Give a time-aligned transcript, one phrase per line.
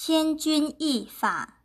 [0.00, 1.56] 千钧一发。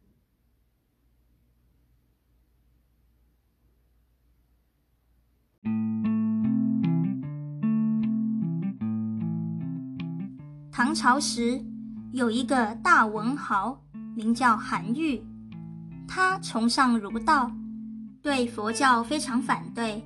[10.71, 11.63] 唐朝时，
[12.11, 13.79] 有一个大文豪，
[14.15, 15.23] 名叫韩愈，
[16.07, 17.51] 他崇尚儒道，
[18.23, 20.03] 对佛教非常反对。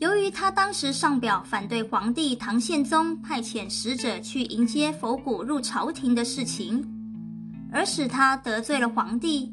[0.00, 6.86] 由于他当时上表反对皇帝唐宪宗派遣使者去迎接佛骨入朝廷的事情，
[7.72, 9.52] 而使他得罪了皇帝，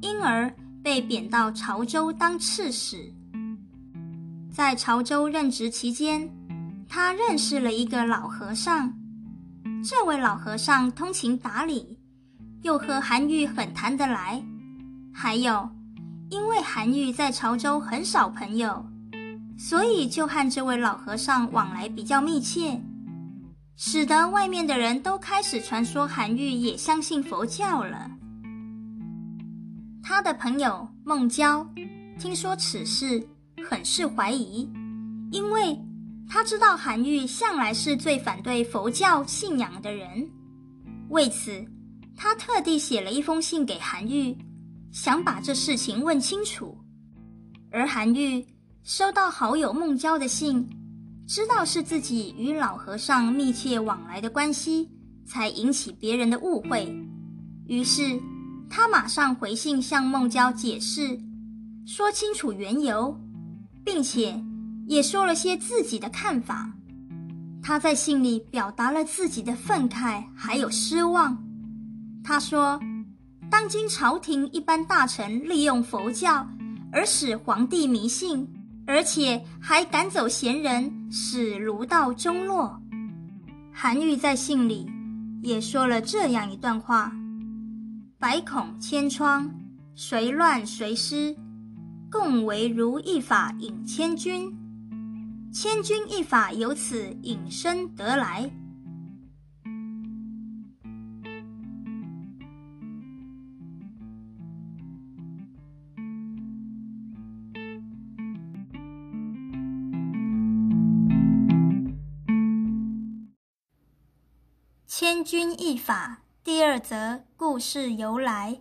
[0.00, 0.50] 因而
[0.82, 3.12] 被贬到潮州当刺史。
[4.50, 6.28] 在潮州任职期间，
[6.88, 8.92] 他认识了一个老和尚。
[9.84, 11.98] 这位老和尚通情达理，
[12.62, 14.42] 又和韩愈很谈得来。
[15.12, 15.68] 还有，
[16.30, 18.84] 因为韩愈在潮州很少朋友，
[19.58, 22.80] 所以就和这位老和尚往来比较密切，
[23.82, 28.10] 使得外面的人都开始传说韩愈也相信佛教了。
[30.02, 31.66] 他的朋友孟郊
[32.18, 33.26] 听说此事，
[33.66, 34.70] 很是怀疑，
[35.32, 35.74] 因为。
[36.28, 40.30] 他知道韩愈向来是最反对佛教信仰的人，
[41.08, 41.66] 为此，
[42.14, 44.36] 他特地写了一封信给韩愈，
[44.92, 46.78] 想把这事情问清楚。
[47.72, 48.46] 而韩愈
[48.84, 50.68] 收到好友孟郊的信，
[51.30, 54.90] 知道是自己与老和尚密切往来的关系，
[55.24, 56.92] 才引起别人的误会。
[57.68, 58.20] 于是，
[58.68, 61.16] 他马上回信向孟郊解释，
[61.86, 63.16] 说清楚缘由，
[63.84, 64.44] 并且。
[64.88, 66.68] 也说了些自己的看法，
[67.62, 71.40] 他在信里表达了自己的愤慨还有失望。
[72.24, 72.80] 他说
[73.48, 76.44] ：“当今朝廷一般大臣利用佛教
[76.90, 78.48] 而使皇帝迷信，
[78.90, 82.82] 而且还赶走贤人，使儒道中落。”
[83.72, 84.90] 韩愈在信里
[85.42, 87.12] 也说了这样一段话
[88.18, 89.48] ：“百孔千疮，
[89.94, 91.36] 谁乱谁失？
[92.10, 94.52] 共为如一法引千钧。”
[95.54, 98.50] 千钧一法由此引申得来。
[115.00, 118.60] 千钧一发第二则故事由来。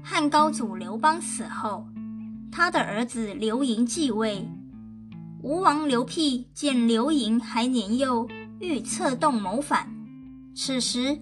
[0.00, 1.84] 汉高祖刘邦死后，
[2.52, 4.48] 他的儿子刘盈继位。
[5.42, 8.28] 吴王刘辟见刘盈还年幼，
[8.60, 9.92] 欲策动谋反。
[10.54, 11.20] 此时，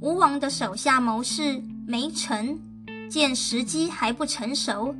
[0.00, 2.58] 吴王的手下谋士梅臣
[3.08, 4.92] 见时机还不成熟，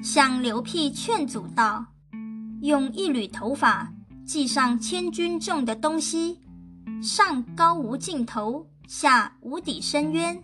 [0.00, 1.84] 向刘辟劝阻道
[2.66, 3.92] ：“用一缕头发
[4.24, 6.38] 系上千钧重的东西，
[7.02, 10.38] 上高无尽头，下无底深渊。”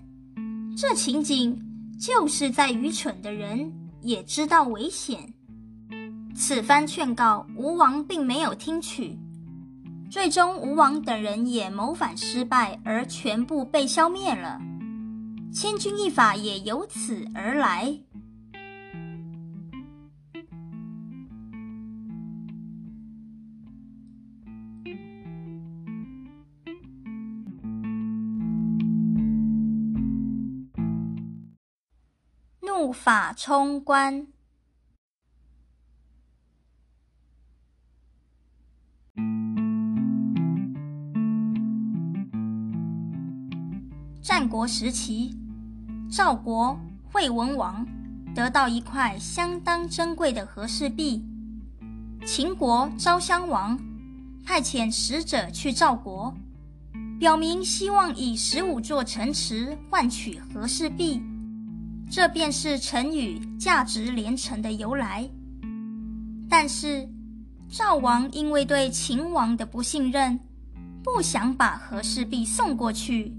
[0.76, 1.68] 这情景。
[2.00, 5.32] 就是在愚蠢的人也知道危险。
[6.34, 9.16] 此番劝告，吴王并没有听取，
[10.10, 14.60] 最终吴王等人也谋反失败，而全部被消灭了。
[15.54, 17.96] 千钧一发也由此而来。
[32.82, 34.26] 怒发冲冠。
[44.20, 45.36] 战国时期，
[46.10, 46.76] 赵国
[47.12, 47.86] 惠文王
[48.34, 51.24] 得到一块相当珍贵的和氏璧，
[52.26, 53.78] 秦国昭襄王
[54.44, 56.34] 派遣使者去赵国，
[57.20, 61.22] 表明希望以十五座城池换取和氏璧。
[62.14, 65.26] 这便是成语“价值连城”的由来。
[66.46, 67.08] 但是，
[67.70, 70.38] 赵王因为对秦王的不信任，
[71.02, 73.32] 不想把和氏璧送过去，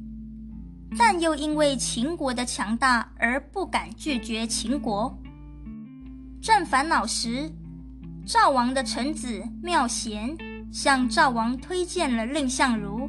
[0.97, 5.15] 但又因为秦国的强大而不敢拒绝秦国。
[6.41, 7.47] 正烦恼时，
[8.25, 10.35] 赵王的臣子妙贤
[10.71, 13.02] 向赵王推荐了蔺相如，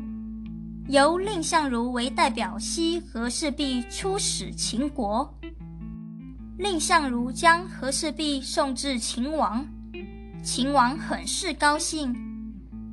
[0.86, 5.34] 由蔺相如为代表西和氏璧出使秦国。
[6.58, 9.66] 蔺相如将和氏璧送至秦王，
[10.42, 12.14] 秦王很是高兴，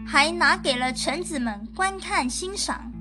[0.06, 2.92] 还拿给了臣子们观看欣赏，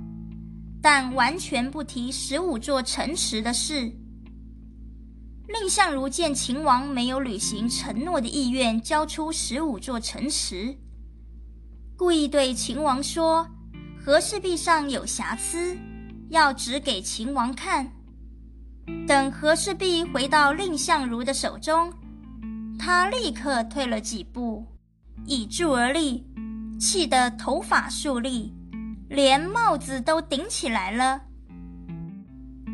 [0.82, 3.92] 但完全不提十五座城池的事。
[5.46, 10.76] 蔺相如见秦王没有履行承诺的意愿，交出十五座城池，
[11.96, 13.48] 故意对秦王说
[14.05, 15.76] ：“和氏璧上有瑕疵，
[16.31, 17.91] 要指给秦王看。”
[19.06, 21.93] 等和氏璧回到蔺相如的手中，
[22.79, 24.67] 他立刻退了几步，
[25.26, 26.26] 倚柱而立，
[26.79, 28.52] 气得头发竖立，
[29.08, 31.20] 连帽子都顶起来了，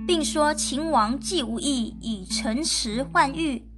[0.06, 3.69] 并说：“秦王既无意以城池换玉，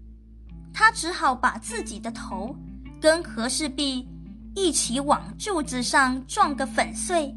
[0.73, 2.55] 他只好把自己的头
[3.01, 4.07] 跟和氏璧
[4.59, 7.33] 一起往柱子上撞个粉碎。”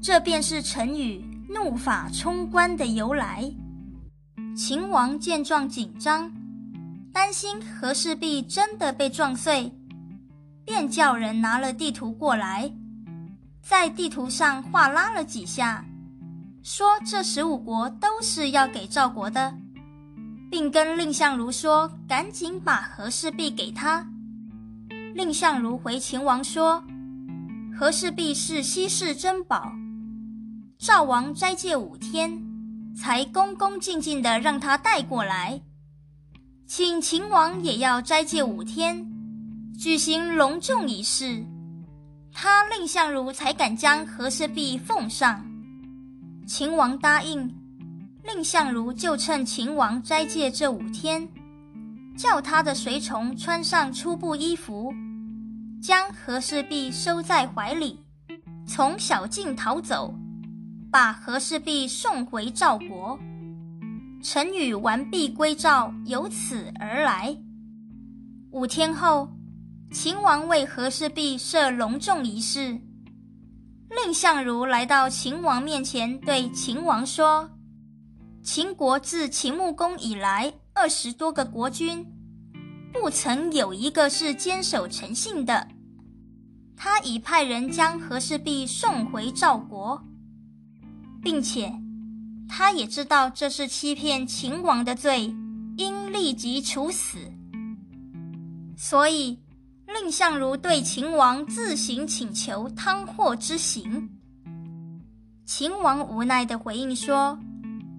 [0.00, 3.50] 这便是成语“怒发冲冠”的由来。
[4.56, 6.30] 秦王见状紧张，
[7.12, 9.72] 担心和氏璧真的被撞碎，
[10.64, 12.70] 便叫人拿了地图过来，
[13.62, 15.84] 在地图上画拉了几下，
[16.62, 19.54] 说这十五国都是要给赵国的，
[20.50, 24.06] 并跟蔺相如说赶紧把和氏璧给他。
[25.14, 26.82] 蔺相如回秦王说，
[27.78, 29.72] 和氏璧是稀世珍宝，
[30.78, 32.40] 赵王斋戒五天。
[32.94, 35.62] 才恭恭敬敬地让他带过来，
[36.66, 39.06] 请秦王也要斋戒五天，
[39.78, 41.42] 举行隆重仪式，
[42.30, 45.42] 他蔺相如才敢将和氏璧奉上。
[46.46, 47.50] 秦王答应，
[48.24, 51.26] 蔺相如就趁秦王斋戒这五天，
[52.22, 54.94] 叫他的随从穿上粗布衣服，
[55.82, 57.98] 将和氏璧收在怀里，
[58.64, 60.14] 从小径逃走。
[60.88, 63.18] 把和氏璧送回赵国，
[64.22, 67.36] 陈宇完璧归赵，由此而来。
[68.52, 69.28] 五天后，
[69.90, 72.78] 秦王为和氏璧设隆重仪式。
[73.88, 77.50] 蔺相如来到秦王面前，对秦王说
[78.44, 82.06] ：“秦国自秦穆公以来，二十多个国君，
[82.92, 85.68] 不曾有一个是坚守诚信的。
[86.76, 90.02] 他已派人将和氏璧送回赵国。”
[91.22, 91.72] 并且，
[92.48, 95.32] 他也知道这是欺骗秦王的罪，
[95.76, 97.18] 应立即处死。
[98.76, 99.38] 所以，
[99.86, 104.10] 蔺相如对秦王自行请求汤祸之刑。
[105.44, 107.38] 秦王无奈地回应说：“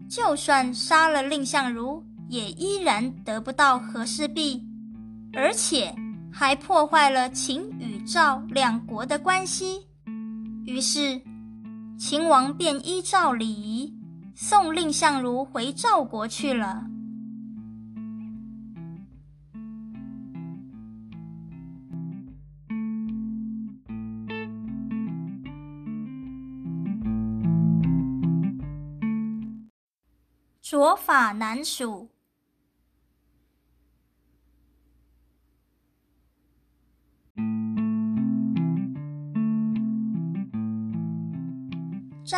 [0.09, 2.03] 就算杀了蔺相如，
[2.33, 4.63] 也依然得不到和氏璧，
[5.33, 5.94] 而且
[6.31, 9.85] 还破坏了秦与赵两国的关系。”
[10.65, 11.21] 于是。
[11.95, 13.94] 秦王便依照礼仪
[14.35, 16.83] 送蔺相如回赵国去了。
[30.62, 32.12] 卓法难属。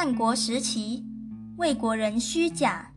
[0.05, 1.03] 战国时期，
[1.57, 2.91] 魏国人虚假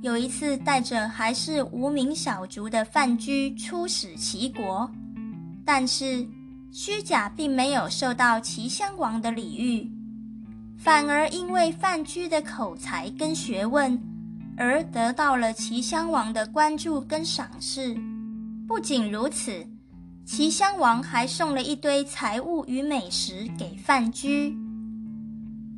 [0.00, 4.90] 有一次带着还是无名小卒的范雎出使齐国，
[5.66, 6.26] 但是
[6.72, 9.86] 虚假并没有受到齐襄王的礼遇，
[10.78, 14.02] 反而因为范雎的口才跟学问
[14.56, 17.94] 而得到了齐襄王的关注跟赏识。
[18.66, 19.62] 不仅如此，
[20.24, 24.56] 齐襄王还送了一堆财物与美食给范雎。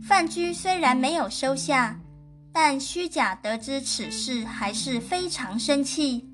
[0.03, 1.99] 范雎虽然没有收下，
[2.53, 6.25] 但虚假得知此事还是非常生气。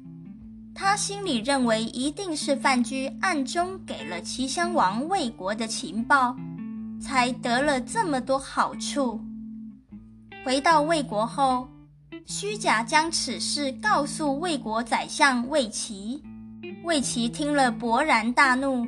[0.74, 6.36] 他心里认为一定是范雎暗中给了齐襄王魏国的情报，
[7.00, 9.20] 才得了这么多好处。
[10.44, 11.68] 回到魏国后，
[12.26, 16.22] 虚假将此事告诉魏国宰相魏齐。
[16.82, 18.86] 魏齐听了勃然大怒，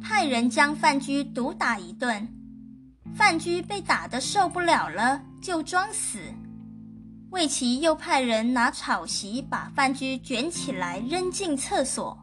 [0.00, 2.28] 派人将范雎毒打一顿。
[3.16, 6.18] 范雎被打得受不了了，就装死。
[7.30, 12.16] 魏齐又派人拿草席把范雎卷起来扔进厕所，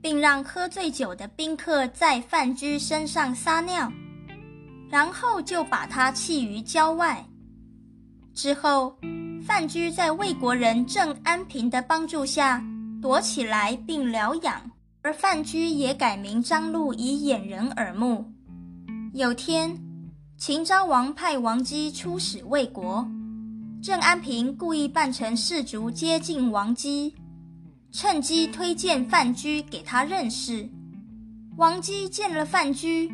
[0.00, 3.90] 并让喝醉酒的宾客在范雎身上撒尿，
[4.90, 7.24] 然后就把他弃于郊外。
[8.34, 8.98] 之后，
[9.46, 12.62] 范雎在魏国人郑安平的帮助下
[13.00, 14.70] 躲起来并疗养，
[15.02, 18.30] 而范雎也改名张禄以掩人耳目。
[19.14, 19.85] 有天。
[20.38, 23.08] 秦昭王派王姬出使魏国，
[23.82, 27.14] 郑安平故意扮成士卒接近王姬，
[27.90, 30.68] 趁机推荐范雎给他认识。
[31.56, 33.10] 王姬见了范雎，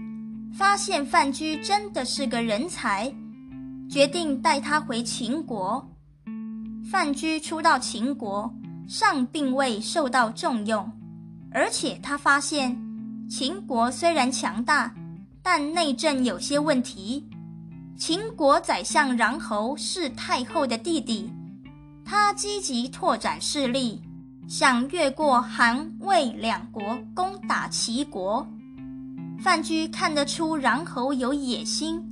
[0.52, 3.14] 发现范雎真的是个人才，
[3.88, 5.88] 决定带他回秦国。
[6.90, 8.52] 范雎初到秦国，
[8.88, 10.90] 尚并未受到重用，
[11.52, 12.76] 而且他发现
[13.30, 14.92] 秦国虽然强大。
[15.42, 17.28] 但内政有些问题。
[17.96, 21.30] 秦国宰相穰侯是太后的弟弟，
[22.04, 24.00] 他积极拓展势力，
[24.48, 28.46] 想越过韩魏两国攻打齐国。
[29.40, 32.02] 范雎看得出穰侯有野心，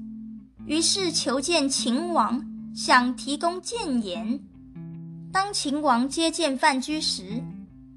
[0.66, 2.44] 于是求见秦王，
[2.74, 4.38] 想提供谏言。
[5.32, 7.42] 当秦王接见范雎时，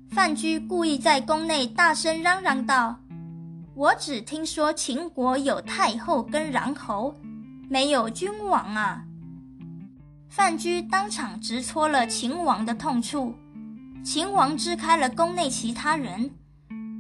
[0.10, 2.96] 范雎故意在宫内大声嚷嚷道
[3.76, 7.14] ：“我只听说秦国有太后跟穰侯。”
[7.70, 9.04] 没有君王啊！
[10.30, 13.34] 范雎当场直戳了秦王的痛处。
[14.04, 16.30] 秦王支开了宫内其他人，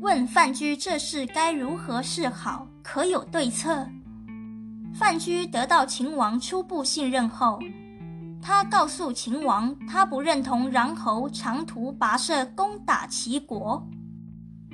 [0.02, 3.88] 问范雎这事该如何是好，可有对策？
[4.96, 7.60] 范雎得到秦王初步信任后，
[8.42, 13.86] 他告诉秦王，他不认同穰侯长途跋涉攻打齐国，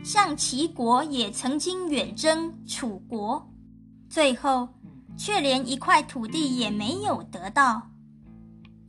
[0.04, 3.52] 像齐国也曾经远征楚国，
[4.10, 4.70] 最后。
[5.18, 7.90] 却连一块土地也没有得到。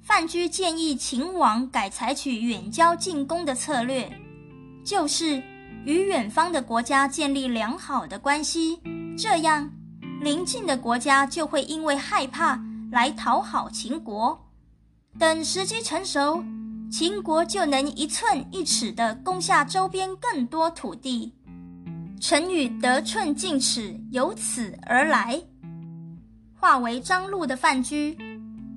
[0.00, 4.08] 范雎建议秦王改采取远交近攻的策略，
[4.84, 5.42] 就是
[5.84, 8.78] 与远方的国家建立良好的关系，
[9.18, 9.68] 这样
[10.20, 12.62] 邻近的国家就会因为害怕
[12.92, 14.40] 来讨好秦国。
[15.18, 16.44] 等时机成熟，
[16.90, 21.32] 秦国就能一寸一尺地攻下周边更多土地。
[22.20, 25.40] 成语“得寸进尺”由此而来。
[26.56, 28.18] 化为张禄的范雎，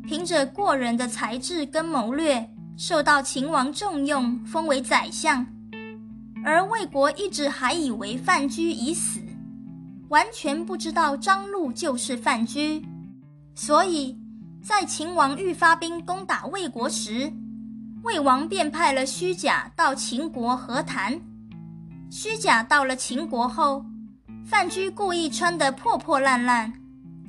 [0.07, 5.45] 凭着过人的才智跟谋略，受到秦王重用，封为宰相。
[6.45, 9.19] 而魏国一直还以为范雎已死，
[10.09, 12.85] 完全不知道张禄就是范雎。
[13.55, 14.17] 所以，
[14.61, 17.31] 在秦王欲发兵攻打魏国时，
[18.03, 21.19] 魏王便派了虚假到秦国和谈。
[22.11, 23.85] 虚假到了秦国后，
[24.45, 26.73] 范雎故意穿得破破烂烂。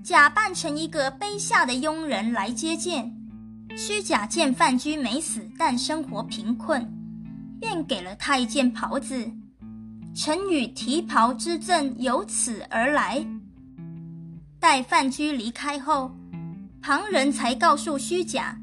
[0.02, 3.10] 假扮成一个卑下的佣人来接见，
[3.76, 6.86] 虚假见范雎没死，但生活贫困，
[7.58, 9.30] 便给了他一件袍子。
[10.14, 13.24] 成语“提袍之赠”由此而来。
[14.60, 16.14] 待范雎离开后，
[16.82, 18.58] 旁人才告诉虚假，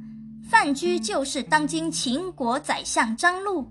[0.52, 3.66] 范雎就是当今秦国宰相张禄。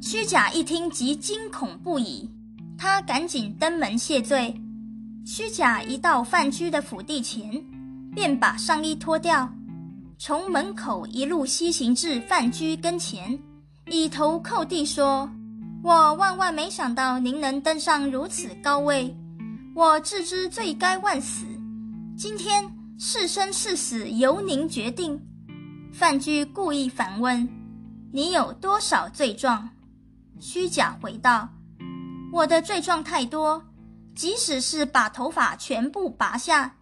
[0.00, 2.26] 虚假一听即惊恐不已，
[2.78, 4.58] 他赶紧登门谢罪。
[5.26, 7.62] 虚假一到范雎的府地前，
[8.14, 9.46] 便把上衣脱掉，
[10.16, 13.38] 从门口一路西行至范雎跟前，
[13.90, 15.28] 以头叩地说
[15.84, 19.14] ：“我万万没想到您能登上如此高位，
[19.74, 21.44] 我自知罪该万死，
[22.16, 22.64] 今天
[22.98, 25.20] 是生是死由您决定。”
[25.92, 27.46] 范雎故意反问
[28.12, 29.68] ：“你有多少罪状？”
[30.40, 31.48] 虚假回道
[32.32, 33.62] ：“我的罪状太多。”
[34.14, 36.74] 即使是把头发全部拔下，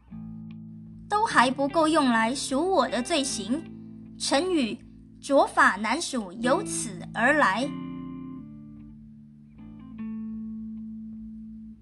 [1.08, 3.62] 都还不够用来赎我的罪行。
[4.18, 4.76] 成语
[5.22, 7.70] “着法难数”由此而来。